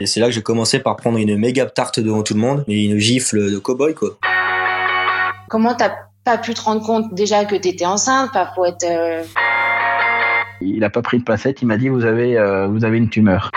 [0.00, 2.64] Et c'est là que j'ai commencé par prendre une méga tarte devant tout le monde
[2.68, 4.18] et une gifle de cow-boy, quoi.
[5.48, 5.92] Comment t'as
[6.24, 8.84] pas pu te rendre compte déjà que t'étais enceinte, pas pour être.
[8.84, 9.22] euh,
[10.60, 13.08] Il a pas pris de pincette, il m'a dit vous avez, euh, vous avez une
[13.08, 13.50] tumeur.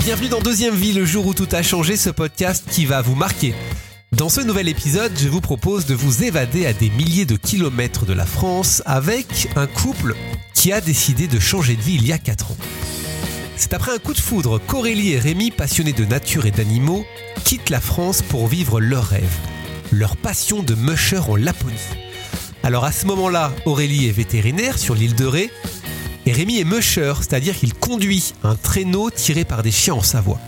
[0.00, 3.14] Bienvenue dans Deuxième Vie, le jour où tout a changé, ce podcast qui va vous
[3.14, 3.54] marquer.
[4.12, 8.04] Dans ce nouvel épisode, je vous propose de vous évader à des milliers de kilomètres
[8.06, 10.14] de la France avec un couple
[10.54, 12.56] qui a décidé de changer de vie il y a 4 ans.
[13.60, 17.04] C'est après un coup de foudre qu'Aurélie et Rémi, passionnés de nature et d'animaux,
[17.44, 19.36] quittent la France pour vivre leur rêve,
[19.90, 21.74] leur passion de musher en Laponie.
[22.62, 25.50] Alors à ce moment-là, Aurélie est vétérinaire sur l'île de Ré
[26.24, 30.38] et Rémi est musher, c'est-à-dire qu'il conduit un traîneau tiré par des chiens en Savoie.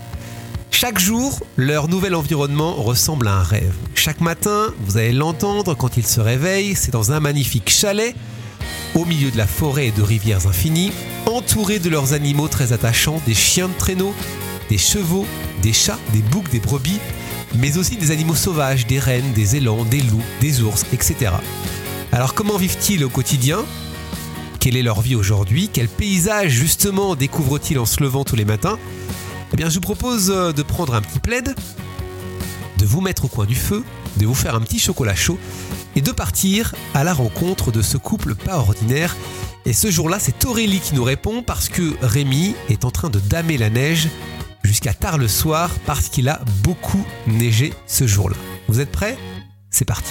[0.70, 3.74] Chaque jour, leur nouvel environnement ressemble à un rêve.
[3.96, 8.14] Chaque matin, vous allez l'entendre quand ils se réveillent, c'est dans un magnifique chalet,
[8.94, 10.92] au milieu de la forêt et de rivières infinies,
[11.26, 14.14] entourés de leurs animaux très attachants, des chiens de traîneau,
[14.68, 15.26] des chevaux,
[15.62, 16.98] des chats, des boucs, des brebis,
[17.54, 21.32] mais aussi des animaux sauvages, des rennes, des élans, des loups, des ours, etc.
[22.12, 23.64] Alors comment vivent-ils au quotidien?
[24.58, 25.70] Quelle est leur vie aujourd'hui?
[25.72, 28.78] Quel paysage justement découvrent-ils en se levant tous les matins?
[29.52, 31.54] Eh bien je vous propose euh, de prendre un petit plaid,
[32.78, 33.82] de vous mettre au coin du feu,
[34.16, 35.38] de vous faire un petit chocolat chaud
[35.96, 39.16] et de partir à la rencontre de ce couple pas ordinaire.
[39.66, 43.20] Et ce jour-là, c'est Aurélie qui nous répond parce que Rémi est en train de
[43.20, 44.08] damer la neige
[44.62, 48.36] jusqu'à tard le soir parce qu'il a beaucoup neigé ce jour-là.
[48.68, 49.16] Vous êtes prêts?
[49.70, 50.10] C'est parti.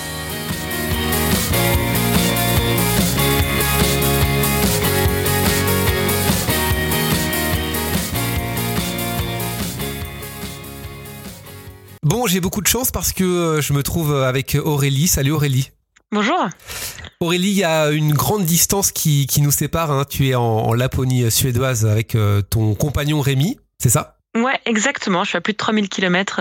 [12.10, 15.06] Bon, j'ai beaucoup de chance parce que euh, je me trouve avec Aurélie.
[15.08, 15.70] Salut Aurélie.
[16.12, 16.50] Bonjour.
[17.20, 19.92] Aurélie, il y a une grande distance qui, qui nous sépare.
[19.92, 20.06] hein.
[20.10, 24.16] Tu es en, en Laponie suédoise avec euh, ton compagnon Rémi, c'est ça?
[24.36, 25.24] Ouais, exactement.
[25.24, 26.40] Je suis à plus de 3000 km.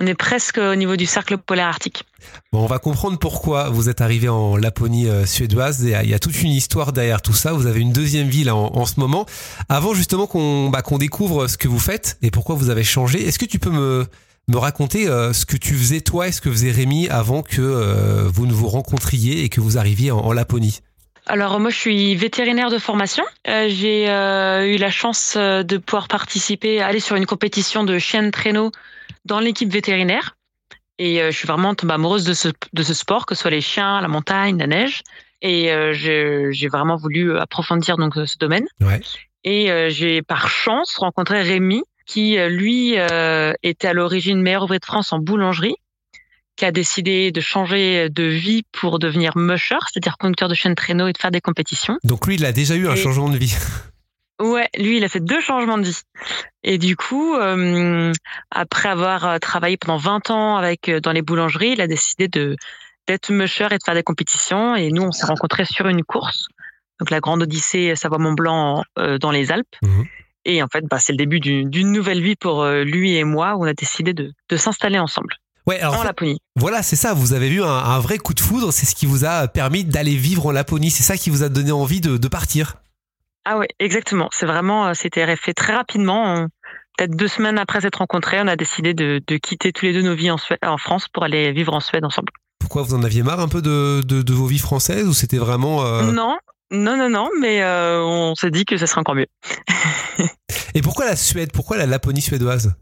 [0.00, 2.04] On est presque au niveau du cercle polaire arctique.
[2.50, 5.84] Bon, on va comprendre pourquoi vous êtes arrivé en Laponie euh, suédoise.
[5.84, 7.52] Euh, Il y a toute une histoire derrière tout ça.
[7.52, 9.26] Vous avez une deuxième vie là en, en ce moment.
[9.68, 13.26] Avant justement qu'on bah, qu'on découvre ce que vous faites et pourquoi vous avez changé,
[13.26, 14.06] est-ce que tu peux me,
[14.48, 17.60] me raconter euh, ce que tu faisais toi et ce que faisait Rémi avant que
[17.60, 20.80] euh, vous ne vous rencontriez et que vous arriviez en, en Laponie
[21.26, 23.24] Alors moi, je suis vétérinaire de formation.
[23.48, 28.30] Euh, J'ai eu la chance de pouvoir participer, aller sur une compétition de chiens de
[28.30, 28.70] traîneau
[29.24, 30.36] dans l'équipe vétérinaire.
[30.98, 33.60] Et je suis vraiment tombée amoureuse de ce, de ce sport, que ce soit les
[33.60, 35.02] chiens, la montagne, la neige.
[35.42, 38.64] Et j'ai vraiment voulu approfondir donc ce domaine.
[38.80, 39.00] Ouais.
[39.42, 44.80] Et j'ai par chance rencontré Rémi, qui euh, lui euh, était à l'origine meilleur ouvrier
[44.80, 45.76] de France en boulangerie,
[46.56, 50.76] qui a décidé de changer de vie pour devenir musher, c'est-à-dire conducteur de chaîne de
[50.76, 51.98] traîneau et de faire des compétitions.
[52.04, 53.54] Donc lui, il a déjà eu un changement de vie.
[54.42, 56.00] Ouais, lui, il a fait deux changements de vie.
[56.64, 58.12] Et du coup, euh,
[58.50, 62.56] après avoir travaillé pendant 20 ans avec dans les boulangeries, il a décidé de
[63.06, 64.74] d'être musher et de faire des compétitions.
[64.74, 66.48] Et nous, on s'est rencontrés sur une course,
[66.98, 69.76] donc la Grande Odyssée Savoie-Mont-Blanc euh, dans les Alpes.
[69.82, 70.04] Mhm.
[70.44, 73.54] Et en fait, bah, c'est le début d'une nouvelle vie pour euh, lui et moi,
[73.56, 75.34] où on a décidé de, de s'installer ensemble
[75.66, 76.38] Ouais, alors en fait, Laponie.
[76.56, 77.14] Voilà, c'est ça.
[77.14, 78.70] Vous avez eu un, un vrai coup de foudre.
[78.72, 80.90] C'est ce qui vous a permis d'aller vivre en Laponie.
[80.90, 82.76] C'est ça qui vous a donné envie de, de partir.
[83.46, 84.28] Ah ouais, exactement.
[84.32, 86.46] C'est vraiment, euh, c'était fait très rapidement.
[86.98, 90.02] Peut-être deux semaines après s'être rencontrés, on a décidé de, de quitter tous les deux
[90.02, 92.32] nos vies en, Suède- en France pour aller vivre en Suède ensemble.
[92.60, 96.12] Pourquoi vous en aviez marre un peu de vos vies françaises ou c'était vraiment euh,
[96.12, 96.36] Non,
[96.70, 99.26] non, non, non, mais euh, on s'est dit que ça serait encore mieux.
[100.74, 102.74] Et pourquoi la Suède Pourquoi la Laponie suédoise?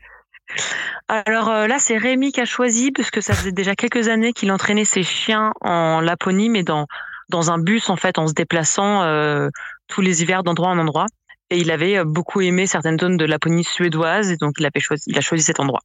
[1.09, 4.33] Alors euh, là, c'est Rémi qui a choisi, parce que ça faisait déjà quelques années
[4.33, 6.87] qu'il entraînait ses chiens en Laponie, mais dans,
[7.29, 9.49] dans un bus, en fait, en se déplaçant euh,
[9.89, 11.07] tous les hivers d'endroit en endroit.
[11.51, 15.05] Et il avait beaucoup aimé certaines zones de Laponie suédoise, et donc il, avait choisi,
[15.07, 15.83] il a choisi cet endroit.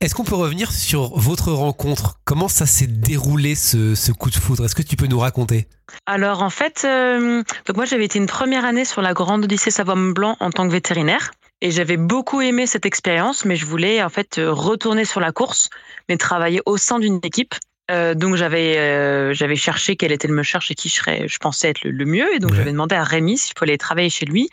[0.00, 2.20] Est-ce qu'on peut revenir sur votre rencontre?
[2.24, 4.64] Comment ça s'est déroulé ce, ce coup de foudre?
[4.64, 5.66] Est-ce que tu peux nous raconter?
[6.06, 9.72] Alors en fait, euh, donc moi j'avais été une première année sur la Grande Odyssée
[9.72, 11.32] Savoie-Mont-Blanc en tant que vétérinaire.
[11.62, 15.32] Et j'avais beaucoup aimé cette expérience, mais je voulais en fait euh, retourner sur la
[15.32, 15.68] course,
[16.08, 17.56] mais travailler au sein d'une équipe.
[17.90, 21.38] Euh, donc j'avais euh, j'avais cherché quel était le musher chez qui je serais, je
[21.38, 22.58] pensais être le, le mieux, et donc Ouais.
[22.58, 24.48] j'avais demandé à Rémi si je pouvais aller travailler chez lui,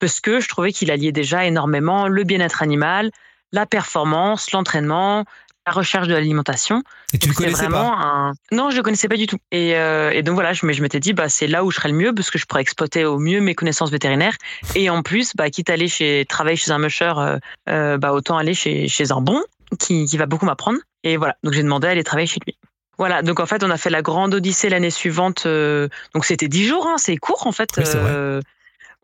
[0.00, 3.10] parce que je trouvais qu'il alliait déjà énormément le bien-être animal,
[3.52, 5.24] la performance, l'entraînement,
[5.66, 6.82] la recherche de l'alimentation.
[7.12, 8.32] Et tu le Donc, connaissais vraiment pas un...
[8.50, 9.38] Non, je le connaissais pas du tout.
[9.52, 11.90] Et, euh, et donc voilà, je, je m'étais dit, bah, c'est là où je serais
[11.90, 14.36] le mieux parce que je pourrais exploiter au mieux mes connaissances vétérinaires.
[14.74, 17.38] Et en plus, bah, quitte à aller chez, travailler chez un musher, euh,
[17.68, 19.40] euh, bah, autant aller chez, chez un bon
[19.78, 20.78] qui, qui va beaucoup m'apprendre.
[21.04, 22.56] Et voilà, donc j'ai demandé à aller travailler chez lui.
[22.98, 25.44] Voilà, donc en fait, on a fait la grande odyssée l'année suivante.
[25.46, 27.68] euh, donc c'était dix jours, hein, c'est court en fait.
[27.76, 27.84] Oui,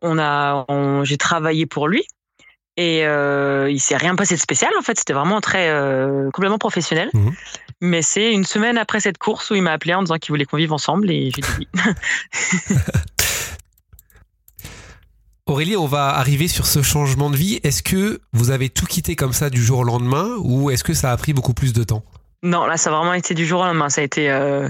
[0.00, 0.64] on a,
[1.02, 2.06] j'ai travaillé pour lui.
[2.78, 6.58] Et euh, il s'est rien passé de spécial en fait, c'était vraiment très euh, complètement
[6.58, 7.10] professionnel.
[7.12, 7.34] Mhm.
[7.80, 10.44] Mais c'est une semaine après cette course où il m'a appelé en disant qu'il voulait
[10.44, 11.66] qu'on vive ensemble et j'ai dit oui.
[15.46, 17.58] Aurélie, on va arriver sur ce changement de vie.
[17.64, 20.94] Est-ce que vous avez tout quitté comme ça du jour au lendemain ou est-ce que
[20.94, 22.04] ça a pris beaucoup plus de temps?
[22.44, 24.68] Non, là ça a vraiment été du jour au lendemain, ça a été euh,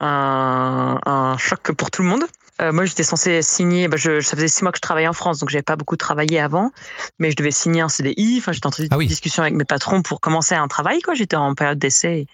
[0.00, 2.24] un, un choc pour tout le monde.
[2.60, 3.88] Euh, moi, j'étais censée signer.
[3.88, 5.96] Bah, je, ça faisait six mois que je travaillais en France, donc j'avais pas beaucoup
[5.96, 6.70] travaillé avant,
[7.18, 8.36] mais je devais signer un CDI.
[8.38, 9.06] Enfin, j'étais en Ah oui.
[9.06, 11.00] discussion avec mes patrons pour commencer un travail.
[11.00, 12.26] Quoi, j'étais en période d'essai.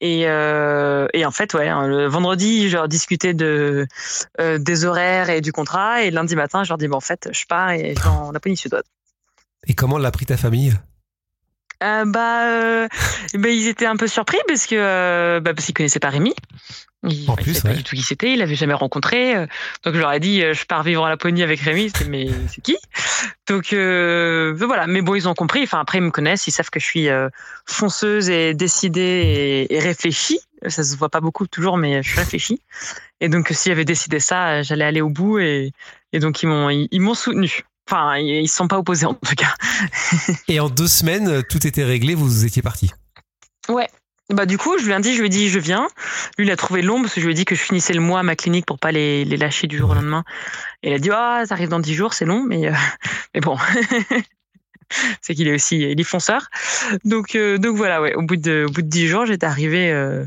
[0.00, 3.86] Et, euh, et en fait, ouais, hein, le vendredi, je leur discutais de
[4.40, 7.28] euh, des horaires et du contrat, et lundi matin, je leur dis bon, en fait,
[7.32, 8.82] je pars et je vais en Laponie suédoise.
[9.66, 10.74] Et comment l'a pris ta famille?
[11.84, 12.88] Euh, bah, euh,
[13.34, 16.34] bah, ils étaient un peu surpris parce que euh, bah, parce qu'ils connaissaient pas Rémi.
[17.06, 17.74] Ils, En plus, savaient ouais.
[17.74, 19.34] pas du tout qui c'était, ils l'avaient jamais rencontré.
[19.84, 21.92] Donc je leur ai dit, euh, je pars vivre en Laponie avec Rémi.
[22.08, 22.78] Mais c'est qui?
[23.46, 24.86] Donc voilà.
[24.86, 25.62] Mais bon, ils ont compris.
[25.64, 27.08] Enfin après, ils me connaissent, ils savent que je suis
[27.66, 30.40] fonceuse et décidée et, et réfléchie.
[30.66, 32.62] Ça se voit pas beaucoup toujours, mais je suis réfléchie.
[33.20, 35.38] Et donc si j'avais décidé ça, j'allais aller au bout.
[35.38, 35.72] Et,
[36.14, 37.64] et donc ils m'ont ils, ils m'ont soutenu.
[37.88, 39.54] Enfin, ils sont pas opposés en tout cas.
[40.48, 42.92] Et en deux semaines, tout était réglé, vous étiez parti.
[43.68, 43.88] Ouais.
[44.30, 45.86] Bah du coup, je lui ai dit, je lui ai dit, je viens.
[46.38, 48.00] Lui, il a trouvé long parce que je lui ai dit que je finissais le
[48.00, 50.24] mois à ma clinique pour pas les, les lâcher du jour au lendemain.
[50.82, 52.72] Et il a dit, ah, ça arrive dans dix jours, c'est long, mais euh,
[53.34, 53.58] mais bon.
[55.20, 56.48] c'est qu'il est aussi, il est fonceur.
[57.04, 58.14] Donc euh, donc voilà, ouais.
[58.14, 60.24] Au bout de au bout de dix jours, j'étais arrivée euh,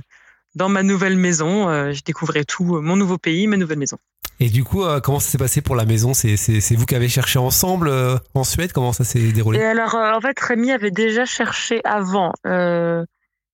[0.57, 1.69] dans ma nouvelle maison.
[1.69, 3.97] Euh, je découvrais tout, euh, mon nouveau pays, ma nouvelle maison.
[4.39, 6.13] Et du coup, euh, comment ça s'est passé pour la maison?
[6.13, 7.91] C'est vous qui avez cherché ensemble
[8.33, 8.71] en Suède?
[8.73, 9.59] Comment ça s'est déroulé?
[9.59, 12.33] Et alors, en fait, Rémi avait déjà cherché avant.
[12.45, 13.03] Euh,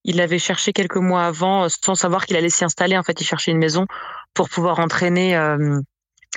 [0.04, 2.98] il avait cherché quelques mois avant, sans savoir qu'il allait s'y installer.
[2.98, 3.86] En fait, il cherchait une maison
[4.34, 5.80] pour pouvoir entraîner euh,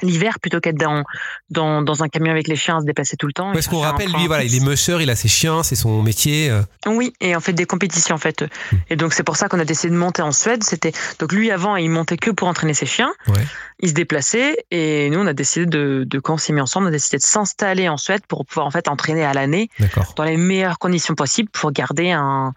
[0.02, 1.04] l'hiver plutôt qu'être dans,
[1.50, 3.52] dans, dans un camion avec les chiens à se déplacer tout le temps.
[3.52, 6.50] Parce qu'on rappelle, lui, voilà, il est musher, il a ses chiens, c'est son métier.
[6.50, 6.62] euh.
[6.87, 8.43] Oui, et en fait des compétitions en fait.
[8.43, 8.76] Hmm.
[8.90, 10.62] Et donc c'est pour ça qu'on a décidé de monter en Suède.
[10.64, 13.12] C'était donc lui avant il montait que pour entraîner ses chiens.
[13.28, 13.40] Ouais.
[13.81, 16.87] Il se déplaçait et nous on a décidé de, de quand on s'est mis ensemble,
[16.87, 19.70] on a décidé de s'installer en Suède pour pouvoir en fait entraîner à l'année
[20.16, 22.52] dans les meilleures conditions possibles pour garder un,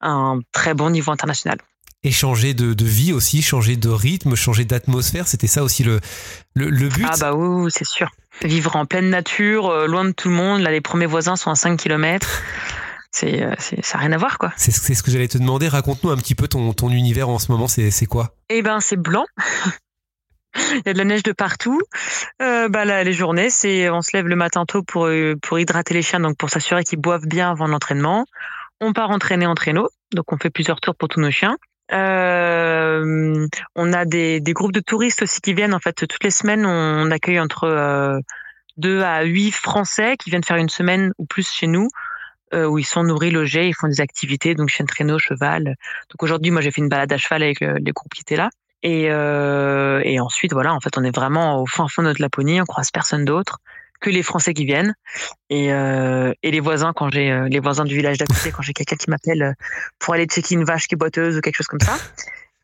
[0.00, 1.58] un très bon niveau international.
[2.04, 6.00] Et changer de, de vie aussi, changer de rythme, changer d'atmosphère, c'était ça aussi le,
[6.54, 7.06] le, le but.
[7.08, 8.10] Ah bah oui, c'est sûr.
[8.42, 10.62] Vivre en pleine nature, euh, loin de tout le monde.
[10.62, 12.42] Là, les premiers voisins sont à 5 km.
[13.12, 14.52] C'est, euh, c'est, ça n'a rien à voir, quoi.
[14.56, 15.68] C'est c'est ce que j'allais te demander.
[15.68, 18.34] Raconte-nous un petit peu ton, ton univers en ce moment, c'est c'est quoi?
[18.48, 19.26] Eh ben, c'est blanc.
[20.56, 21.80] Il y a de la neige de partout.
[22.42, 25.08] Euh, bah là, les journées, c'est on se lève le matin tôt pour
[25.40, 28.26] pour hydrater les chiens, donc pour s'assurer qu'ils boivent bien avant l'entraînement.
[28.80, 31.56] On part entraîner en traîneau, donc on fait plusieurs tours pour tous nos chiens.
[31.92, 35.74] Euh, on a des, groupes de touristes aussi qui viennent.
[35.74, 38.18] En fait, toutes les semaines, on accueille entre euh,
[38.76, 41.88] deux à huit Français qui viennent faire une semaine ou plus chez nous,
[42.54, 45.64] euh, où ils sont nourris, logés, ils font des activités, donc chien de traîneau, cheval.
[45.64, 48.36] Donc aujourd'hui, moi, j'ai fait une balade à cheval avec le- les groupes qui étaient
[48.36, 48.50] là.
[48.82, 52.20] Et, euh, et ensuite, voilà, en fait, on est vraiment au fin fond de notre
[52.20, 53.58] Laponie, on croise personne d'autre
[54.02, 54.94] que les Français qui viennent
[55.48, 58.62] et, euh, et les voisins quand j'ai euh, les voisins du village d'à côté quand
[58.62, 59.52] j'ai quelqu'un qui m'appelle euh,
[59.98, 61.96] pour aller checker une vache qui est boiteuse ou quelque chose comme ça.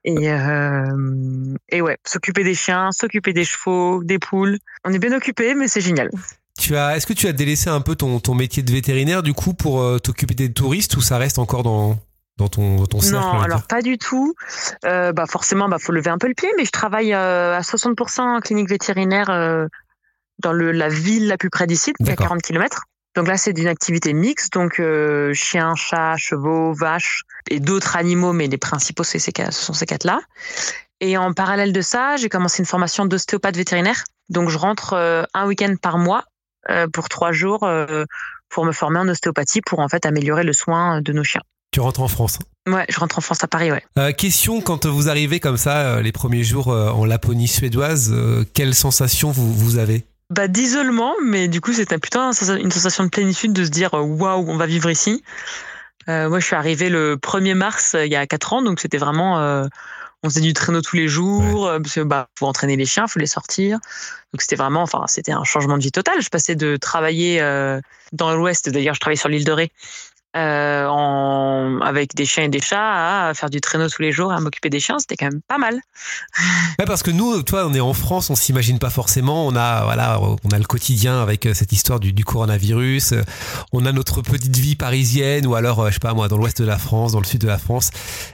[0.04, 4.58] Et, euh, et ouais, s'occuper des chiens, s'occuper des chevaux, des poules.
[4.84, 6.10] On est bien occupé, mais c'est génial.
[6.58, 9.32] tu as, Est-ce que tu as délaissé un peu ton, ton métier de vétérinaire du
[9.32, 11.98] coup pour t'occuper des touristes ou ça reste encore dans,
[12.38, 14.34] dans ton, ton cercle on Non, alors pas du tout.
[14.84, 17.60] Euh, bah forcément, bah faut lever un peu le pied, mais je travaille euh, à
[17.60, 19.66] 60% en clinique vétérinaire euh,
[20.38, 22.28] dans le, la ville la plus près d'ici, il y a D'accord.
[22.28, 22.84] 40 km.
[23.16, 28.32] Donc là, c'est d'une activité mixte, donc euh, chiens, chats, chevaux, vaches et d'autres animaux,
[28.32, 30.20] mais les principaux, c'est ces ce sont ces quatre-là.
[31.00, 34.04] Et en parallèle de ça, j'ai commencé une formation d'ostéopathe vétérinaire.
[34.28, 36.24] Donc je rentre euh, un week-end par mois
[36.70, 38.04] euh, pour trois jours euh,
[38.50, 41.42] pour me former en ostéopathie pour en fait améliorer le soin de nos chiens.
[41.70, 42.38] Tu rentres en France.
[42.66, 43.82] Ouais, je rentre en France à Paris, ouais.
[43.98, 48.14] Euh, question quand vous arrivez comme ça les premiers jours en Laponie suédoise,
[48.54, 50.04] quelle sensation vous, vous avez?
[50.30, 54.02] Bah, d'isolement, mais du coup, c'était plutôt une sensation de plénitude de se dire euh,
[54.02, 55.22] waouh, on va vivre ici.
[56.08, 58.80] Euh, moi, je suis arrivée le 1er mars euh, il y a 4 ans, donc
[58.80, 59.38] c'était vraiment.
[59.40, 59.64] euh,
[60.22, 63.06] on faisait du traîneau tous les jours, euh, parce que bah, faut entraîner les chiens,
[63.06, 63.78] faut les sortir.
[64.32, 66.20] Donc c'était vraiment, enfin, c'était un changement de vie total.
[66.20, 67.80] Je passais de travailler euh,
[68.12, 69.72] dans l'Ouest, d'ailleurs, je travaillais sur l'île de Ré,
[70.38, 74.32] euh, en, avec des chiens et des chats, à faire du traîneau tous les jours,
[74.32, 75.80] à m'occuper des chiens, c'était quand même pas mal.
[76.78, 79.46] Ouais, parce que nous, toi, on est en France, on s'imagine pas forcément.
[79.46, 83.12] On a, voilà, on a le quotidien avec euh, cette histoire du, coronavirus.
[83.12, 83.22] Euh,
[83.72, 86.60] On a notre petite vie parisienne, ou alors, euh, je sais pas moi, dans l'ouest
[86.60, 87.90] de la France, dans le sud de la France.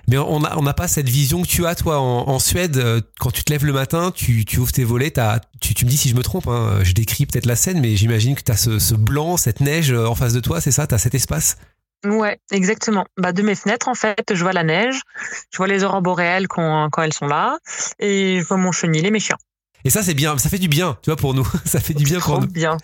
[0.08, 3.02] Mais on n'a on n'a pas cette vision que tu as, toi, en, Suède.
[3.18, 5.90] Quand tu te lèves le matin, tu, tu ouvres tes volets, t'as, tu, tu me
[5.90, 6.48] dis si je me trompe.
[6.48, 9.60] Hein, je décris peut-être la scène, mais j'imagine que tu as ce, ce blanc, cette
[9.60, 11.56] neige en face de toi, c'est ça Tu as cet espace?
[12.04, 13.06] Ouais, exactement.
[13.16, 15.00] Bah, de mes fenêtres, en fait, je vois la neige,
[15.50, 17.58] je vois les aurores boréales quand, quand elles sont là,
[17.98, 19.38] et je vois mon chenil et mes chiens.
[19.86, 21.46] Et ça, c'est bien, ça fait du bien, tu vois, pour nous.
[21.66, 22.46] Ça fait du bien pour nous.
[22.46, 22.78] bien.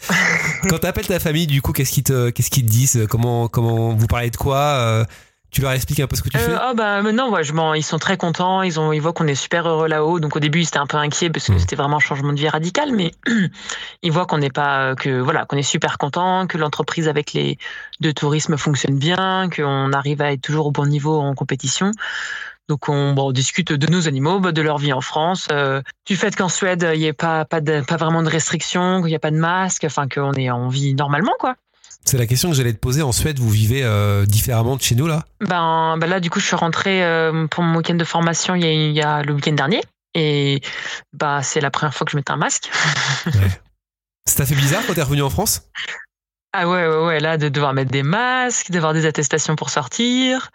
[0.68, 3.06] Quand t'appelles ta famille, du coup, qu'est-ce qu'ils te, qu'est-ce qu'ils te disent?
[3.08, 4.58] Comment, comment vous parlez de quoi?
[4.58, 5.04] Euh,
[5.50, 6.48] Tu leur expliques un peu ce que tu fais?
[6.48, 8.62] Euh, oh bah maintenant, ouais, je m'en- ils sont très contents.
[8.62, 10.20] Ils ont, ils voient qu'on est super heureux là-haut.
[10.20, 11.58] Donc au début, ils étaient un peu inquiets parce que Mm.
[11.58, 13.12] c'était vraiment un changement de vie radical, mais
[14.02, 17.58] ils voient qu'on n'est pas, que voilà, qu'on est super content, que l'entreprise avec les
[18.00, 21.90] de tourisme fonctionne bien, qu'on arrive à être toujours au bon niveau en compétition.
[22.68, 25.82] Donc on, bon, on discute de nos animaux, bah, de leur vie en France, euh,
[26.06, 29.08] du fait qu'en Suède il n'y ait pas pas, de, pas vraiment de restrictions, qu'il
[29.10, 31.56] n'y a pas de masque, enfin qu'on est on vit normalement quoi.
[32.04, 33.02] C'est la question que j'allais te poser.
[33.02, 35.24] En Suède, vous vivez euh, différemment de chez nous, là?
[35.40, 38.62] Ben, ben là, du coup, je suis rentrée euh, pour mon week-end de formation il
[38.62, 39.82] y a, il y a le week-end dernier.
[40.14, 40.60] Et
[41.12, 42.70] bah, c'est la première fois que je mettais un masque.
[44.26, 45.62] Ça t'a fait bizarre quand t'es revenu en France?
[46.52, 50.50] Ah ouais, ouais, ouais, là, de devoir mettre des masques, d'avoir des attestations pour sortir.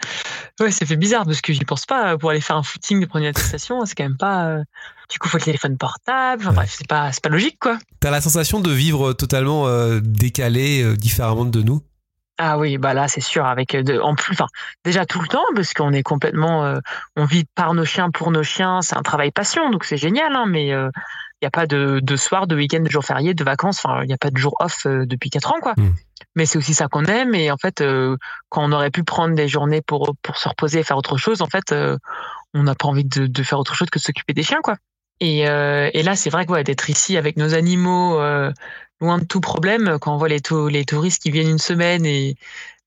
[0.59, 2.17] Ouais, ça fait bizarre parce que j'y pense pas.
[2.17, 4.45] Pour aller faire un footing, de prendre une attestation, c'est quand même pas.
[4.47, 4.63] euh,
[5.09, 6.41] Du coup, faut le téléphone portable.
[6.41, 6.55] Enfin, Ouais.
[6.55, 7.77] bref, c'est pas, c'est pas logique, quoi.
[8.01, 11.81] T'as la sensation de vivre totalement euh, décalé, euh, différemment de nous?
[12.37, 13.45] Ah oui, bah là, c'est sûr.
[13.45, 14.47] Avec euh, de, en plus, enfin,
[14.83, 16.79] déjà tout le temps, parce qu'on est complètement, euh,
[17.15, 18.81] on vit par nos chiens, pour nos chiens.
[18.81, 20.35] C'est un travail passion, donc c'est génial.
[20.35, 20.73] Hein, mais
[21.41, 23.79] il n'y a pas de, de soir, de week-end, de jour férié, de vacances.
[23.83, 25.73] Enfin, il n'y a pas de jour off euh, depuis quatre ans, quoi.
[25.77, 25.93] Mm.
[26.35, 27.35] Mais c'est aussi ça qu'on aime.
[27.35, 28.17] Et en fait, euh,
[28.49, 31.41] quand on aurait pu prendre des journées pour pour se reposer et faire autre chose,
[31.41, 31.97] en fait, euh,
[32.53, 34.77] on n'a pas envie de, de faire autre chose que de s'occuper des chiens, quoi.
[35.19, 38.51] Et, euh, et là, c'est vrai que ouais, d'être ici avec nos animaux, euh,
[39.01, 42.35] loin de tout problème, quand on voit les, les touristes qui viennent une semaine et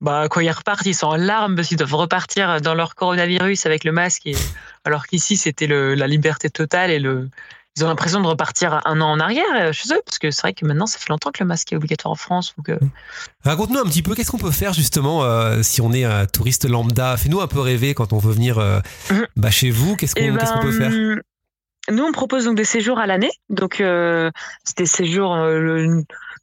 [0.00, 3.66] bah, quand ils repartent, ils sont en larmes parce qu'ils doivent repartir dans leur coronavirus
[3.66, 4.26] avec le masque.
[4.26, 4.36] Et,
[4.84, 7.30] alors qu'ici, c'était la liberté totale et le,
[7.78, 10.42] ils ont l'impression de repartir un an en arrière euh, chez eux parce que c'est
[10.42, 12.54] vrai que maintenant, ça fait longtemps que le masque est obligatoire en France.
[12.56, 12.78] Donc, euh,
[13.44, 16.68] Raconte-nous un petit peu, qu'est-ce qu'on peut faire justement euh, si on est un touriste
[16.68, 17.16] lambda?
[17.16, 18.80] Fais-nous un peu rêver quand on veut venir euh,
[19.10, 19.26] Mhm.
[19.36, 19.96] bah, chez vous.
[19.96, 20.90] Qu'est-ce qu'on Eh peut faire?
[20.90, 21.20] ben,
[21.90, 23.30] Nous, on propose donc des séjours à l'année.
[23.48, 25.34] Donc, c'est des séjours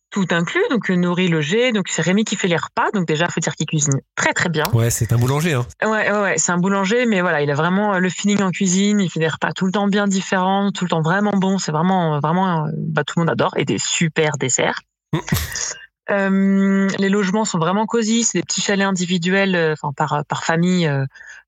[0.09, 1.71] tout inclus, donc euh, nourri, logé.
[1.71, 2.91] Donc, c'est Rémi qui fait les repas.
[2.93, 4.63] Donc, déjà, il faut dire qu'il cuisine très, très bien.
[4.73, 5.53] Ouais, c'est un boulanger.
[5.53, 5.65] Hein.
[5.83, 8.51] Ouais, ouais, ouais, c'est un boulanger, mais voilà, il a vraiment euh, le feeling en
[8.51, 8.99] cuisine.
[9.01, 11.57] Il fait des repas tout le temps bien différents, tout le temps vraiment bons.
[11.57, 13.53] C'est vraiment, vraiment, euh, bah, tout le monde adore.
[13.57, 14.81] Et des super desserts.
[15.13, 15.19] Mm.
[16.11, 18.23] Euh, les logements sont vraiment cosy.
[18.23, 21.05] C'est des petits chalets individuels, euh, enfin par par famille, euh,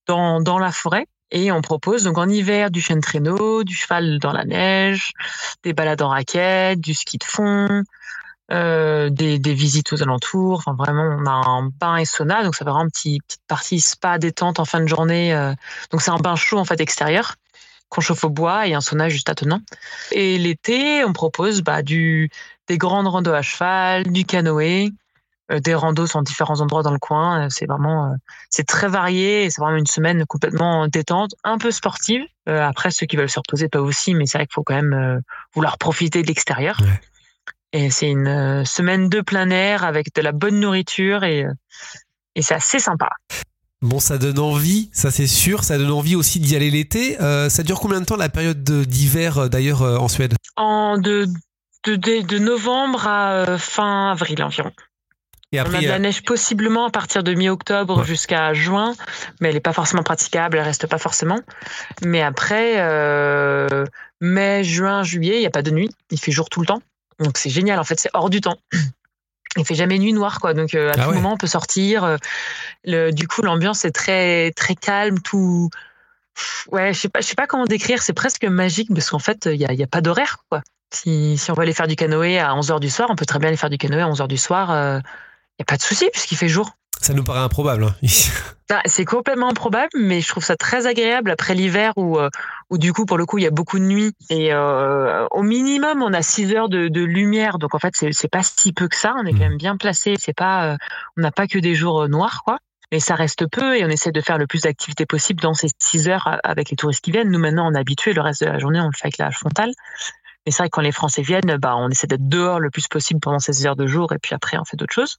[0.08, 1.06] dans dans la forêt.
[1.30, 5.12] Et on propose donc en hiver du chien de traîneau, du cheval dans la neige,
[5.64, 7.84] des balades en raquette, du ski de fond,
[8.50, 10.60] euh, des, visites aux alentours.
[10.66, 13.82] Enfin, vraiment, on a un bain et sauna, donc ça va avoir une petite, partie
[13.82, 15.34] spa détente en fin de journée.
[15.34, 15.54] euh.
[15.92, 17.36] donc c'est un bain chaud en fait extérieur
[17.90, 19.60] qu'on chauffe au bois et un sauna juste attenant.
[20.12, 22.30] Et l'été, on propose bah, du
[22.68, 24.92] des grandes randos à cheval, du canoë,
[25.52, 27.50] euh, des randos sur différents endroits dans le coin.
[27.50, 28.16] C'est vraiment,
[28.50, 29.50] c'est très varié.
[29.50, 32.24] C'est vraiment une semaine complètement détente, un peu sportive.
[32.46, 35.22] Après, ceux qui veulent se reposer peuvent aussi, mais c'est vrai qu'il faut quand même
[35.54, 36.80] vouloir profiter de l'extérieur.
[37.78, 41.52] Et c'est une euh, semaine de plein air avec de la bonne nourriture et, euh,
[42.34, 43.10] et c'est assez sympa.
[43.84, 45.64] Bon, ça donne envie, ça c'est sûr.
[45.64, 47.22] Ça donne envie aussi d'y aller l'été.
[47.22, 50.34] Euh, ça dure combien de temps la période de- d'hiver d'ailleurs en Suède?
[50.56, 51.28] En de,
[51.86, 54.72] de, de, de novembre à fin avril environ.
[55.52, 58.06] Et On a après, de la neige possiblement à partir de mi-octobre Ouais.
[58.06, 58.96] jusqu'à juin,
[59.40, 61.40] mais elle n'est pas forcément praticable, elle reste pas forcément.
[62.04, 63.86] Mais après, euh,
[64.20, 66.82] mai, juin, juillet, il n'y a pas de nuit, il fait jour tout le temps.
[67.20, 68.58] Donc c'est génial, en fait, c'est hors du temps.
[69.56, 70.54] Il fait jamais nuit noire, quoi.
[70.54, 71.16] Donc euh, à Ah tout ouais.
[71.16, 72.04] moment, on peut sortir.
[72.04, 72.18] Euh,
[72.84, 75.70] Le, du coup, l'ambiance est très très calme, tout.
[76.72, 78.04] Ouais, je sais pas, je sais pas comment décrire.
[78.04, 80.62] C'est presque magique parce qu'en fait, il y a, y a pas d'horaire, quoi.
[80.94, 83.40] Si, si on veut aller faire du canoë à 11h du soir, on peut très
[83.40, 84.72] bien aller faire du canoë à 11h du soir.
[84.72, 86.77] euh, il n'y a pas de souci puisqu'il fait jour.
[87.02, 87.84] Ça nous paraît improbable.
[87.84, 87.96] hein.
[88.70, 92.30] Ah, C'est complètement improbable, mais je trouve ça très agréable après l'hiver où, euh,
[92.70, 94.12] où du coup, pour le coup, il y a beaucoup de nuit.
[94.30, 97.60] Et euh, au minimum, on a 6 heures de, de lumière.
[97.60, 99.14] Donc en fait, c'est pas si peu que ça.
[99.18, 99.50] On est quand Mhm.
[99.52, 100.16] même bien placé.
[100.20, 100.78] C'est pas, euh,
[101.16, 102.58] on n'a pas que des jours noirs, quoi.
[102.92, 105.70] Mais ça reste peu et on essaie de faire le plus d'activités possible dans ces
[105.80, 107.32] 6 heures avec les touristes qui viennent.
[107.32, 108.12] Nous, maintenant, on est habitués.
[108.12, 109.72] Le reste de la journée, on le fait avec la frontale.
[110.48, 112.88] Mais c'est vrai que quand les Français viennent, bah, on essaie d'être dehors le plus
[112.88, 115.18] possible pendant ces heures de jour et puis après on fait d'autres choses.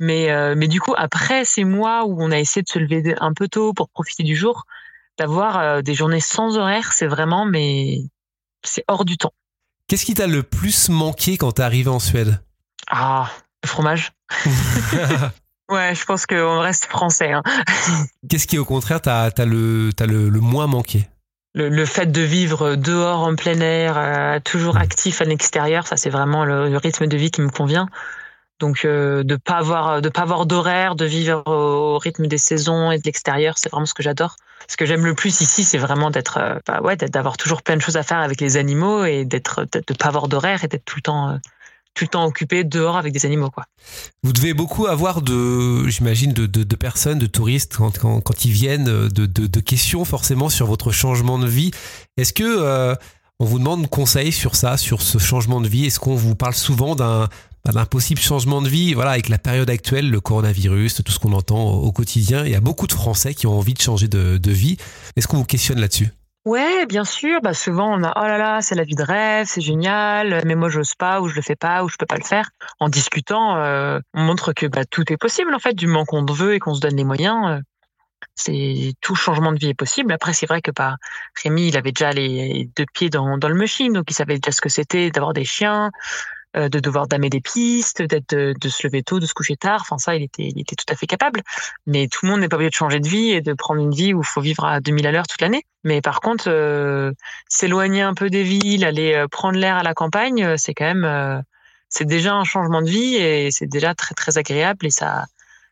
[0.00, 3.14] Mais, euh, mais du coup, après ces mois où on a essayé de se lever
[3.20, 4.64] un peu tôt pour profiter du jour,
[5.18, 7.98] d'avoir euh, des journées sans horaire, c'est vraiment, mais
[8.64, 9.32] c'est hors du temps.
[9.86, 12.42] Qu'est-ce qui t'a le plus manqué quand t'es arrivé en Suède?
[12.88, 13.30] Ah,
[13.62, 14.10] le fromage.
[15.68, 17.30] ouais, je pense qu'on reste français.
[17.30, 17.42] Hein.
[18.28, 21.08] Qu'est-ce qui, au contraire, t'as as le, as le, le moins manqué?
[21.54, 25.96] Le, le, fait de vivre dehors en plein air, euh, toujours actif à l'extérieur, ça
[25.96, 27.88] c'est vraiment le, le, rythme de vie qui me convient.
[28.60, 32.92] Donc euh, de pas avoir de pas avoir d'horaire, de vivre au, rythme des saisons
[32.92, 34.36] et de l'extérieur, c'est vraiment ce que j'adore.
[34.68, 37.76] Ce que j'aime le plus ici, c'est vraiment d'être euh, bah ouais, d'avoir toujours plein
[37.76, 40.84] de choses à faire avec les animaux et d'être de pas avoir d'horaire et d'être
[40.84, 41.36] tout le temps euh,
[41.94, 43.64] tout le temps occupé dehors avec des animaux quoi.
[44.22, 45.20] Vous devez beaucoup avoir
[45.88, 51.38] j'imagine de, personnes, de touristes quand, ils viennent de, de, questions forcément sur votre changement
[51.38, 51.70] de vie.
[52.16, 52.94] Est-ce que euh,
[53.38, 55.86] on vous demande conseils sur ça, sur ce changement de vie?
[55.86, 57.28] Est-ce qu'on vous parle souvent d'un
[57.66, 61.34] d'un possible changement de vie, voilà, avec la période actuelle, le coronavirus, tout ce qu'on
[61.34, 64.50] entend au quotidien, il y a beaucoup de Français qui ont envie de changer de
[64.50, 64.78] vie.
[65.16, 66.08] Est-ce qu'on vous questionne là-dessus?
[66.46, 67.40] Ouais, bien sûr.
[67.42, 70.54] Bah souvent on a oh là là, c'est la vie de rêve, c'est génial, mais
[70.54, 72.48] moi j'ose pas ou je le fais pas ou je peux pas le faire.
[72.78, 76.24] En discutant, euh, on montre que bah, tout est possible en fait, du moment qu'on
[76.24, 77.58] veut et qu'on se donne les moyens.
[77.58, 77.60] Euh,
[78.34, 80.12] c'est tout changement de vie est possible.
[80.12, 80.96] Après c'est vrai que bah,
[81.42, 84.52] Rémi il avait déjà les deux pieds dans, dans le machine, donc il savait déjà
[84.52, 85.90] ce que c'était d'avoir des chiens.
[86.56, 89.54] Euh, de devoir damer des pistes, d'être de, de, se lever tôt, de se coucher
[89.54, 89.82] tard.
[89.82, 91.42] Enfin ça, il était, il était tout à fait capable.
[91.86, 93.94] Mais tout le monde n'est pas obligé de changer de vie et de prendre une
[93.94, 95.62] vie où il faut vivre à 2000 à l'heure toute l'année.
[95.84, 97.12] Mais par contre, euh,
[97.48, 101.44] s'éloigner un peu des villes, aller euh, prendre l'air à la campagne, c'est quand même,
[101.88, 105.26] c'est déjà un changement de vie et c'est déjà très très agréable et ça,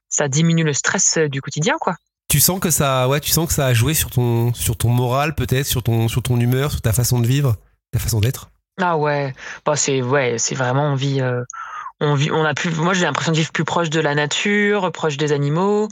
[0.09, 1.97] ça diminue le stress du quotidien, quoi.
[2.29, 4.91] Tu sens que ça, ouais, tu sens que ça a joué sur ton, sur ton
[4.91, 7.57] moral peut-être, sur ton, sur ton humeur, sur ta façon de vivre,
[7.91, 8.51] ta façon d'être?
[8.81, 11.43] Ah ouais, bah c'est ouais, c'est vraiment on vit, euh,
[12.01, 12.71] on vit, on a plus.
[12.77, 15.89] Moi j'ai l'impression de vivre plus proche de la nature, proche des animaux,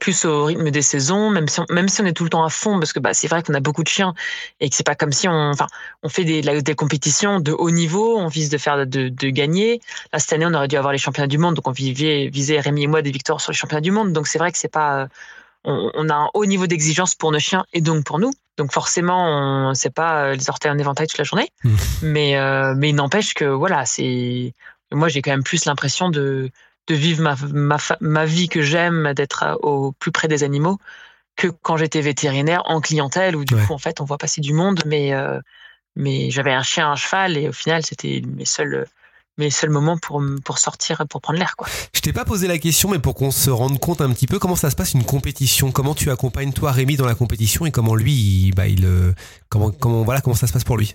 [0.00, 2.44] plus au rythme des saisons, même si on, même si on est tout le temps
[2.44, 4.14] à fond, parce que bah c'est vrai qu'on a beaucoup de chiens
[4.60, 5.66] et que c'est pas comme si on, enfin,
[6.02, 9.80] on fait des, des compétitions de haut niveau, on vise de faire de, de gagner.
[10.12, 12.60] Là cette année on aurait dû avoir les championnats du monde, donc on visait, visait
[12.60, 14.68] Rémi et moi des victoires sur les championnats du monde, donc c'est vrai que c'est
[14.72, 15.08] pas
[15.66, 18.32] on, a un haut niveau d'exigence pour nos chiens et donc pour nous.
[18.56, 21.74] Donc forcément, on sait pas les orteils en éventail toute la journée, mmh.
[22.02, 24.54] mais euh, mais il n'empêche que voilà, c'est
[24.92, 26.50] moi j'ai quand même plus l'impression de
[26.86, 30.78] de vivre ma ma, ma vie que j'aime, d'être au plus près des animaux
[31.36, 33.64] que quand j'étais vétérinaire en clientèle où du ouais.
[33.66, 35.38] coup en fait on voit passer du monde, mais euh,
[35.94, 38.86] mais j'avais un chien, un cheval et au final c'était mes seuls
[39.38, 41.56] mes seuls moments pour, pour sortir, pour prendre l'air.
[41.56, 41.68] quoi.
[41.92, 44.38] Je t'ai pas posé la question, mais pour qu'on se rende compte un petit peu
[44.38, 47.70] comment ça se passe une compétition, comment tu accompagnes toi Rémi dans la compétition et
[47.70, 49.12] comment lui, il, bah, il, euh,
[49.48, 50.94] comment, comment, voilà, comment ça se passe pour lui?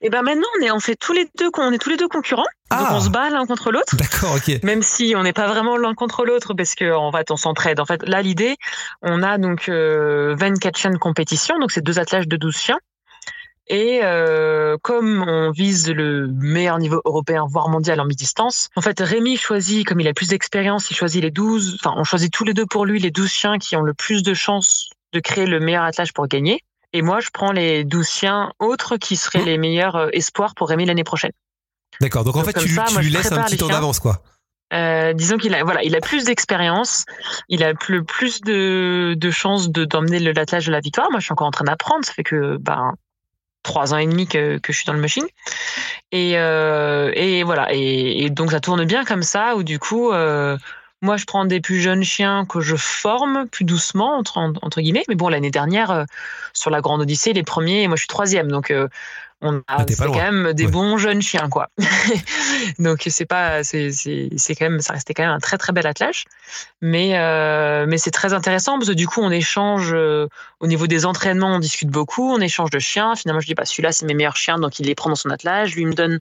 [0.00, 1.96] Et eh ben maintenant on est on fait tous les deux on est tous les
[1.96, 2.78] deux concurrents ah.
[2.80, 3.94] donc on se bat l'un contre l'autre.
[3.94, 4.60] D'accord, ok.
[4.64, 7.78] Même si on n'est pas vraiment l'un contre l'autre parce que en fait on s'entraide.
[7.78, 8.56] En fait là l'idée
[9.02, 12.78] on a donc euh, 24 chiens de compétition donc c'est deux attelages de 12 chiens
[13.68, 19.00] et euh, comme on vise le meilleur niveau européen, voire mondial en mi-distance, en fait,
[19.00, 22.44] Rémi choisit, comme il a plus d'expérience, il choisit les 12, enfin, on choisit tous
[22.44, 25.46] les deux pour lui les 12 chiens qui ont le plus de chances de créer
[25.46, 26.60] le meilleur attelage pour gagner.
[26.92, 30.68] Et moi, je prends les 12 chiens autres qui seraient les meilleurs euh, espoirs pour
[30.68, 31.32] Rémi l'année prochaine.
[32.00, 32.24] D'accord.
[32.24, 34.22] Donc, en fait, tu, ça, tu moi, lui laisses un petit temps d'avance, quoi.
[34.72, 37.04] Euh, disons qu'il a voilà, il a plus d'expérience,
[37.48, 41.08] il a plus, plus de, de chances de d'emmener le l'attelage de la victoire.
[41.10, 42.04] Moi, je suis encore en train d'apprendre.
[42.04, 42.94] Ça fait que ben
[43.66, 45.26] trois ans et demi que, que je suis dans le machine.
[46.12, 47.68] Et, euh, et voilà.
[47.72, 50.56] Et, donc ça tourne bien comme ça, où du coup, euh,
[51.02, 55.04] moi je prends des plus jeunes chiens que je forme plus doucement entre, entre guillemets.
[55.08, 56.04] Mais bon, l'année dernière euh,
[56.54, 58.72] sur la Grande Odyssée, les premiers, moi je suis troisième, donc
[59.42, 60.70] on a ah, c'est quand même des ouais.
[60.70, 61.68] bons jeunes chiens quoi.
[62.78, 65.72] donc c'est pas c'est c'est c'est quand même ça restait quand même un très très
[65.72, 66.24] bel attelage.
[66.80, 70.26] Mais euh, mais c'est très intéressant parce que du coup on échange euh,
[70.60, 73.14] au niveau des entraînements, on discute beaucoup, on échange de chiens.
[73.14, 75.30] Finalement je dis bah celui-là c'est mes meilleurs chiens donc il les prend dans son
[75.30, 76.18] attelage, lui me donne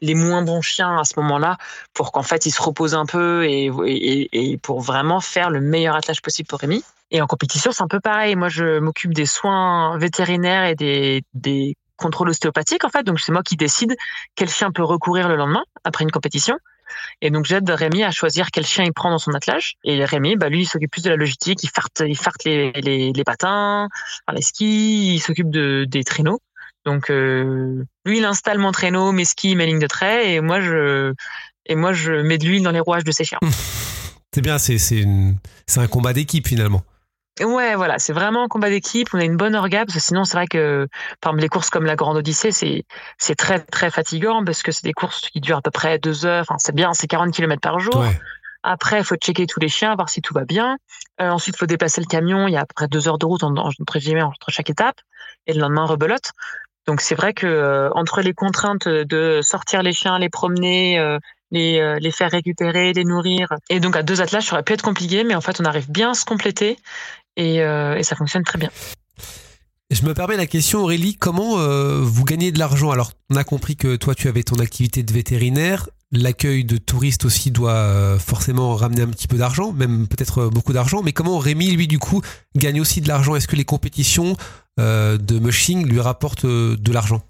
[0.00, 1.58] les moins bons chiens à ce moment-là
[1.92, 5.60] pour qu'en fait il se repose un peu et, et, et pour vraiment faire le
[5.60, 6.82] meilleur attelage possible pour Rémi.
[7.10, 8.34] Et en compétition, c'est un peu pareil.
[8.34, 13.02] Moi, je m'occupe des soins vétérinaires et des, des contrôle ostéopathique en fait.
[13.04, 13.94] Donc c'est moi qui décide
[14.34, 16.58] quel chien peut recourir le lendemain après une compétition.
[17.20, 19.74] Et donc j'aide Rémi à choisir quel chien il prend dans son attelage.
[19.84, 23.12] Et Rémi, bah lui, il s'occupe plus de la logistique, il farte, il farte les,
[23.24, 23.88] patins,
[24.32, 26.40] les skis, il s'occupe de, des traîneaux.
[26.84, 30.60] Donc euh, lui, il installe mon traîneau, mes skis, mes lignes de trait, et moi
[30.60, 31.14] je
[31.66, 33.40] et moi je mets de l'huile dans les rouages de ses chiens.
[34.34, 35.06] C'est bien, c'est c'est
[35.76, 36.82] un combat d'équipe finalement.
[37.40, 39.08] Ouais, voilà, c'est vraiment un combat d'équipe.
[39.12, 40.86] On a une bonne orga parce que sinon, c'est vrai que
[41.20, 42.84] par exemple les courses comme la Grande Odyssée, c'est
[43.18, 46.26] c'est très très fatigant parce que c'est des courses qui durent à peu près deux
[46.26, 46.42] heures.
[46.42, 47.96] Enfin, c'est bien, c'est 40 km par jour.
[47.98, 48.20] Ouais.
[48.62, 50.78] Après, il faut checker tous les chiens, voir si tout va bien.
[51.20, 52.46] Euh, ensuite, il faut déplacer le camion.
[52.46, 54.50] Il y a à peu près deux heures de route en- en- entre guillemets entre
[54.50, 54.96] chaque étape.
[55.46, 56.30] Et le lendemain, rebelote.
[56.86, 61.18] Donc c'est vrai que euh, entre les contraintes de sortir les chiens, les promener, euh,
[61.54, 64.74] les, euh, les faire récupérer, les nourrir, et donc à deux attelages, ça aurait pu
[64.74, 66.76] être compliqué, mais en fait on arrive bien à se compléter
[67.36, 68.70] et, euh, ça fonctionne très bien.
[69.90, 72.90] Je me permets la question, Aurélie, comment euh, vous gagnez de l'argent?
[72.90, 75.88] Alors, on a compris que toi, tu avais ton activité de vétérinaire.
[76.10, 81.02] L'accueil de touristes aussi doit forcément ramener un petit peu d'argent, même peut-être beaucoup d'argent.
[81.02, 82.22] Mais comment Rémi, lui, du coup,
[82.56, 83.36] gagne aussi de l'argent?
[83.36, 84.36] Est-ce que les compétitions
[84.78, 87.22] de mushing lui rapportent de l'argent?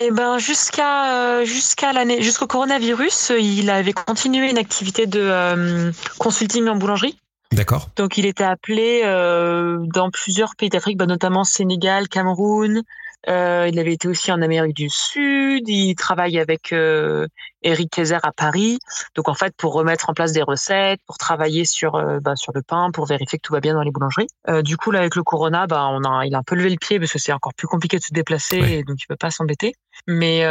[0.00, 5.20] Et ben jusqu'à euh, jusqu'à l'année jusqu'au coronavirus, euh, il avait continué une activité de
[5.20, 7.18] euh, consulting en boulangerie.
[7.52, 12.82] D'accord Donc il était appelé euh, dans plusieurs pays d'Afrique, bah, notamment Sénégal, Cameroun.
[13.28, 15.68] Euh, il avait été aussi en Amérique du Sud.
[15.68, 17.26] Il travaille avec euh,
[17.62, 18.78] Eric Kaiser à Paris.
[19.16, 22.52] Donc en fait pour remettre en place des recettes, pour travailler sur euh, bah, sur
[22.54, 24.28] le pain, pour vérifier que tout va bien dans les boulangeries.
[24.62, 26.76] Du coup là avec le Corona, bah on a il a un peu levé le
[26.76, 29.30] pied parce que c'est encore plus compliqué de se déplacer et donc il peut pas
[29.30, 29.74] s'embêter.
[30.06, 30.42] Mais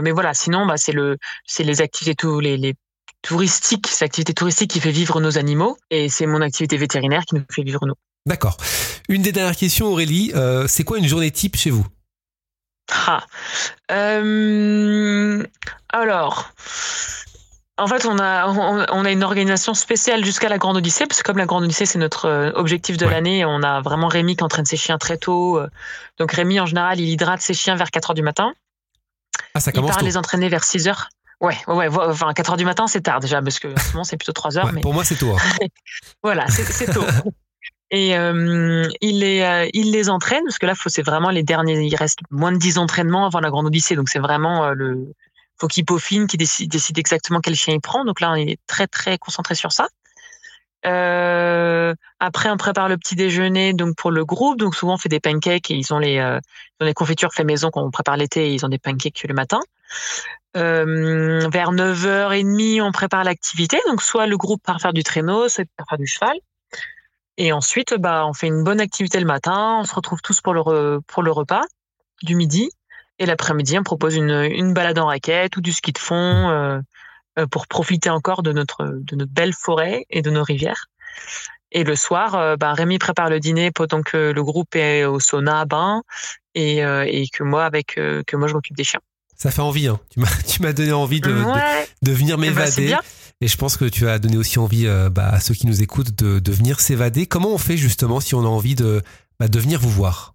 [0.00, 2.74] mais voilà sinon bah c'est le c'est les activités tous les, les
[3.22, 7.34] touristique, c'est l'activité touristique qui fait vivre nos animaux et c'est mon activité vétérinaire qui
[7.36, 7.94] nous fait vivre nous.
[8.26, 8.56] D'accord.
[9.08, 11.86] Une des dernières questions, Aurélie, euh, c'est quoi une journée type chez vous?
[13.06, 13.24] Ah.
[13.90, 15.42] Euh,
[15.88, 16.50] alors,
[17.78, 21.22] en fait, on a, on, on a une organisation spéciale jusqu'à la Grande Odyssée, parce
[21.22, 23.12] que comme la Grande Odyssée, c'est notre euh, objectif de Ouais.
[23.12, 25.60] l'année, on a vraiment Rémi qui entraîne ses chiens très tôt.
[26.18, 28.52] Donc Rémi, en général, il hydrate ses chiens vers 4 heures du matin.
[29.54, 30.04] Ah, ça Il commence part tôt.
[30.06, 31.08] les entraîner vers 6 heures.
[31.40, 33.92] Ouais, ouais, ouais, enfin 4 heures du matin, c'est tard déjà, parce que en ce
[33.92, 34.66] moment, c'est plutôt 3 heures.
[34.66, 34.80] Ouais, mais...
[34.82, 35.34] Pour moi, c'est tôt.
[35.34, 35.66] hein.
[36.22, 37.04] Voilà, c'est tôt.
[37.90, 41.80] Et euh, il, les, euh, il les entraîne, parce que là, c'est vraiment les derniers.
[41.80, 43.96] Il reste moins de 10 entraînements avant la Grande Odyssée.
[43.96, 45.12] Donc, c'est vraiment euh, le.
[45.58, 48.04] faut qu'il peaufine, qu'il décide, décide exactement quel chien il prend.
[48.04, 49.88] Donc là, il est très, très concentré sur ça.
[50.84, 54.58] Après, on prépare le petit déjeuner donc pour le groupe.
[54.58, 57.44] Donc, souvent, on fait des pancakes et ils ont les, ils ont les confitures fait
[57.44, 59.60] maison qu'on prépare l'été et ils ont des pancakes le matin.
[60.56, 63.78] Euh, vers 9h30, on prépare l'activité.
[63.86, 66.36] Donc, soit le groupe part faire du traîneau, soit part faire du cheval.
[67.36, 69.78] Et ensuite, bah, on fait une bonne activité le matin.
[69.80, 71.00] On se retrouve tous pour le,
[71.30, 71.62] repas
[72.22, 72.70] du midi.
[73.18, 76.80] Et l'après-midi, on propose une, balade en raquette ou du ski de fond euh,
[77.38, 80.86] euh, pour profiter encore de notre, de notre belle forêt et de nos rivières.
[81.72, 85.66] Et le soir, bah, Rémi prépare le dîner pendant que le groupe est au sauna,
[85.66, 86.02] bain,
[86.56, 89.00] et, et que moi, avec que moi, je m'occupe des chiens.
[89.40, 89.88] Ça fait envie.
[89.88, 89.98] Hein.
[90.46, 92.98] Tu m'as, donné envie de, de, ouais, de venir bah, c'est m'évader.
[93.40, 95.80] Et je pense que tu as donné aussi envie euh, bah, à ceux qui nous
[95.80, 97.24] écoutent de, de venir s'évader.
[97.26, 99.00] Comment on fait justement si on a envie de,
[99.38, 100.34] bah, de venir vous voir?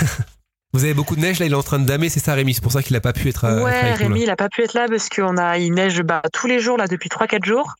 [0.73, 2.53] Vous avez beaucoup de neige là, il est en train de damer, c'est ça Rémi,
[2.53, 3.95] c'est pour ça qu'il a pas pu être, être Ouais, nous, là.
[3.95, 6.59] Rémi, il a pas pu être là parce qu'on a il neige bah, tous les
[6.59, 7.75] jours là depuis 3-4 jours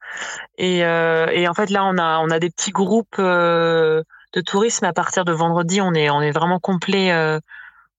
[0.57, 3.17] et, et en fait là on a on a des petits groupes
[4.33, 7.39] de tourisme à partir de vendredi on est on est vraiment complet euh,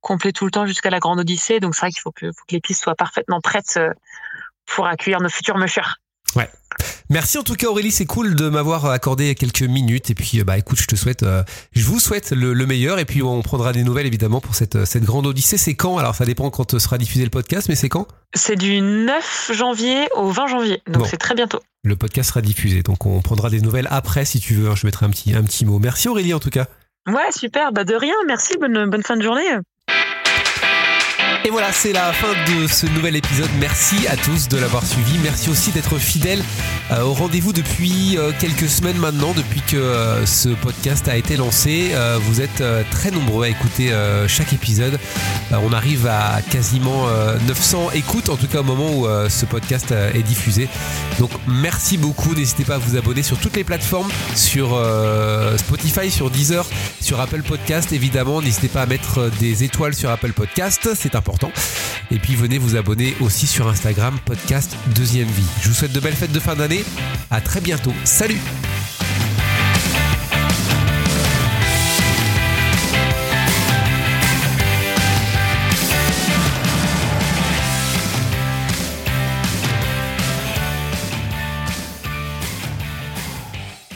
[0.00, 1.60] complet tout le temps jusqu'à la Grande Odyssée.
[1.60, 3.92] Donc c'est vrai qu'il faut que, que les pistes soient parfaitement prêtes euh,
[4.66, 5.58] pour accueillir nos futurs
[6.36, 6.48] mushers.
[7.10, 10.44] Merci en tout cas Aurélie, c'est cool de m'avoir accordé quelques minutes et puis euh,
[10.44, 13.42] bah écoute, je te souhaite, euh, je vous souhaite le, le meilleur et puis on
[13.42, 15.56] prendra des nouvelles évidemment pour cette, cette grande odyssée.
[15.56, 15.98] C'est quand?
[15.98, 18.06] Alors ça dépend quand sera diffusé le podcast, mais c'est quand?
[18.34, 21.08] C'est du 9 janvier au 20 janvier donc Bon.
[21.08, 21.60] c'est très bientôt.
[21.82, 24.72] Le podcast sera diffusé, donc on prendra des nouvelles après si tu veux.
[24.76, 25.78] Je mettrai un petit, un petit mot.
[25.78, 26.66] Merci Aurélie en tout cas.
[27.08, 29.42] Ouais super bah de rien merci bonne bonne fin de journée.
[31.44, 33.48] Et voilà, c'est la fin de ce nouvel épisode.
[33.60, 35.18] Merci à tous de l'avoir suivi.
[35.22, 36.42] Merci aussi d'être fidèles
[36.90, 41.36] euh, au rendez-vous depuis euh, quelques semaines maintenant, depuis que euh, ce podcast a été
[41.36, 41.92] lancé.
[42.22, 43.92] Vous êtes très nombreux à écouter
[44.26, 44.98] chaque épisode.
[45.52, 49.92] On arrive à quasiment euh, 900 écoutes, en tout cas au moment où ce podcast
[49.92, 50.68] est diffusé.
[51.18, 52.34] Donc merci beaucoup.
[52.34, 54.78] N'hésitez pas à vous abonner sur toutes les plateformes, sur
[55.56, 56.66] Spotify, sur Deezer,
[57.00, 58.42] sur Apple Podcast évidemment.
[58.42, 61.14] N'hésitez pas à mettre des étoiles sur Apple Podcast, c'est
[62.10, 65.46] Et puis venez vous abonner aussi sur Instagram, podcast Deuxième Vie.
[65.60, 66.84] Je vous souhaite de belles fêtes de fin d'année.
[67.30, 67.92] À très bientôt.
[68.04, 68.40] Salut